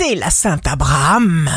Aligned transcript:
c'est 0.00 0.14
la 0.14 0.30
Sainte 0.30 0.66
Abraham, 0.66 1.50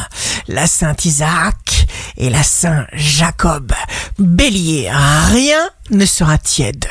la 0.50 0.68
Sainte 0.68 1.06
Isaac 1.06 1.88
et 2.18 2.30
la 2.30 2.44
Saint 2.44 2.86
Jacob. 2.92 3.72
Bélier, 4.20 4.92
rien 4.92 5.70
ne 5.92 6.06
sera 6.06 6.38
tiède. 6.38 6.86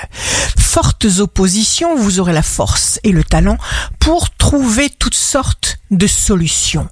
Fortes 0.57 1.19
oppositions, 1.19 1.95
vous 1.95 2.21
aurez 2.21 2.33
la 2.33 2.43
force 2.43 3.01
et 3.05 3.13
le 3.13 3.23
talent 3.23 3.59
pour 4.03 4.31
trouver 4.31 4.91
toutes 4.91 5.15
sortes 5.15 5.79
de 5.93 6.09
solutions. 6.09 6.89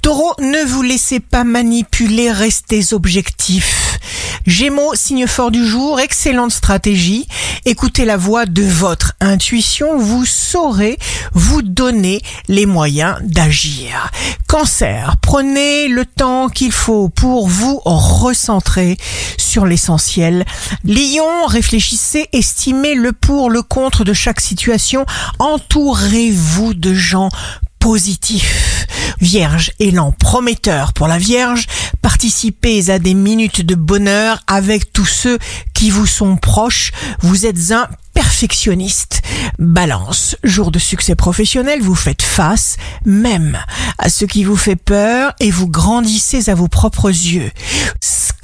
Taureau, 0.00 0.32
ne 0.40 0.64
vous 0.64 0.82
laissez 0.82 1.20
pas 1.20 1.44
manipuler, 1.44 2.32
restez 2.32 2.94
objectifs. 2.94 3.98
Gémeaux, 4.46 4.94
signe 4.94 5.26
fort 5.26 5.50
du 5.50 5.66
jour, 5.66 6.00
excellente 6.00 6.52
stratégie. 6.52 7.26
Écoutez 7.66 8.04
la 8.04 8.16
voix 8.16 8.46
de 8.46 8.62
votre 8.62 9.12
intuition, 9.20 9.98
vous 9.98 10.24
saurez 10.24 10.98
vous 11.32 11.62
donner 11.62 12.20
les 12.48 12.66
moyens 12.66 13.16
d'agir. 13.22 14.10
Cancer, 14.46 15.16
prenez 15.20 15.88
le 15.88 16.06
temps 16.06 16.48
qu'il 16.48 16.72
faut 16.72 17.08
pour 17.08 17.48
vous 17.48 17.80
recentrer 17.84 18.96
sur 19.36 19.66
l'essentiel. 19.66 20.44
Lion, 20.84 21.46
réfléchissez, 21.46 22.28
estimez 22.32 22.94
le 22.94 23.12
pour, 23.12 23.50
le 23.50 23.62
contre 23.62 24.04
de 24.04 24.12
chaque 24.12 24.40
situation. 24.40 25.06
Entourez-vous 25.38 26.53
de 26.74 26.94
gens 26.94 27.30
positifs. 27.78 28.86
Vierge, 29.20 29.72
élan 29.78 30.12
prometteur 30.12 30.92
pour 30.92 31.08
la 31.08 31.18
Vierge, 31.18 31.66
participez 32.00 32.90
à 32.90 32.98
des 32.98 33.14
minutes 33.14 33.62
de 33.62 33.74
bonheur 33.74 34.40
avec 34.46 34.92
tous 34.92 35.06
ceux 35.06 35.38
qui 35.74 35.90
vous 35.90 36.06
sont 36.06 36.36
proches. 36.36 36.92
Vous 37.20 37.46
êtes 37.46 37.72
un 37.72 37.88
perfectionniste. 38.14 39.22
Balance, 39.58 40.36
jour 40.44 40.70
de 40.70 40.78
succès 40.78 41.14
professionnel, 41.14 41.82
vous 41.82 41.94
faites 41.94 42.22
face 42.22 42.76
même 43.04 43.58
à 43.98 44.08
ce 44.08 44.24
qui 44.24 44.44
vous 44.44 44.56
fait 44.56 44.76
peur 44.76 45.32
et 45.40 45.50
vous 45.50 45.68
grandissez 45.68 46.48
à 46.48 46.54
vos 46.54 46.68
propres 46.68 47.08
yeux. 47.08 47.50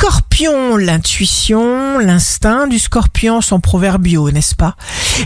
Scorpion, 0.01 0.79
l'intuition, 0.79 1.99
l'instinct 1.99 2.67
du 2.67 2.79
scorpion 2.79 3.43
sont 3.43 3.61
proverbiaux, 3.61 4.31
n'est-ce 4.31 4.55
pas? 4.55 4.75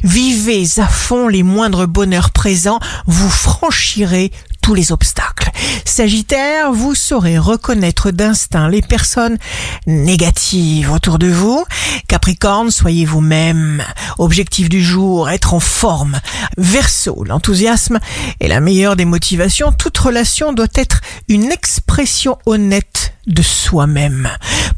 Vivez 0.03 0.66
à 0.78 0.89
fond 0.89 1.28
les 1.28 1.44
moindres 1.44 1.86
bonheurs 1.86 2.33
présents, 2.33 2.81
vous 3.06 3.31
franchirez 3.31 4.33
tous 4.62 4.75
les 4.75 4.91
obstacles. 4.91 5.53
Sagittaire, 5.84 6.72
vous 6.72 6.97
saurez 6.97 7.39
reconnaître 7.39 8.11
d'instinct 8.11 8.69
les 8.69 8.83
personnes 8.83 9.39
négatives 9.86 10.91
autour 10.91 11.20
de 11.20 11.28
vous. 11.28 11.64
Capricorne, 12.09 12.72
soyez 12.72 13.05
vous-même. 13.05 13.81
Objectif 14.19 14.69
du 14.69 14.83
jour, 14.83 15.31
être 15.31 15.55
en 15.55 15.61
forme. 15.61 16.19
Verseau, 16.59 17.22
l'enthousiasme 17.22 18.00
est 18.41 18.48
la 18.48 18.59
meilleure 18.59 18.97
des 18.97 19.05
motivations. 19.05 19.70
Toute 19.70 19.98
relation 19.98 20.53
doit 20.53 20.66
être 20.75 21.00
une 21.28 21.53
expression 21.53 22.38
honnête 22.44 23.14
de 23.27 23.42
soi-même. 23.42 24.28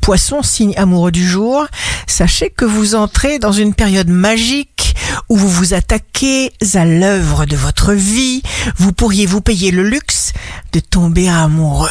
Poisson, 0.00 0.42
signe 0.42 0.76
amoureux 0.76 1.12
du 1.12 1.26
jour, 1.26 1.66
sachez 2.06 2.50
que 2.50 2.64
vous 2.64 2.94
entrez 2.94 3.38
dans 3.38 3.52
une 3.52 3.74
période 3.74 4.08
magique 4.08 4.94
où 5.28 5.36
vous 5.36 5.48
vous 5.48 5.74
attaquez 5.74 6.52
à 6.74 6.84
l'œuvre 6.84 7.46
de 7.46 7.56
votre 7.56 7.92
vie, 7.92 8.42
vous 8.76 8.92
pourriez 8.92 9.26
vous 9.26 9.40
payer 9.40 9.70
le 9.70 9.82
luxe 9.82 10.32
de 10.72 10.80
tomber 10.80 11.28
amoureux. 11.28 11.90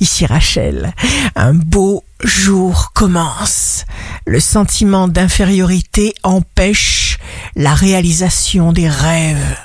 Ici 0.00 0.26
Rachel, 0.26 0.92
un 1.36 1.54
beau 1.54 2.04
jour 2.22 2.92
commence. 2.94 3.84
Le 4.26 4.40
sentiment 4.40 5.08
d'infériorité 5.08 6.14
empêche 6.22 7.18
la 7.56 7.74
réalisation 7.74 8.72
des 8.72 8.88
rêves. 8.88 9.56